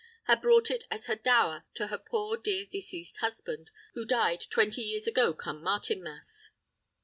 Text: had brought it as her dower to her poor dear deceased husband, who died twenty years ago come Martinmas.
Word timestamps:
had 0.23 0.41
brought 0.41 0.71
it 0.71 0.85
as 0.89 1.05
her 1.05 1.15
dower 1.15 1.63
to 1.75 1.85
her 1.89 1.97
poor 1.99 2.35
dear 2.35 2.65
deceased 2.65 3.17
husband, 3.17 3.69
who 3.93 4.03
died 4.03 4.45
twenty 4.49 4.81
years 4.81 5.05
ago 5.05 5.31
come 5.31 5.61
Martinmas. 5.61 6.49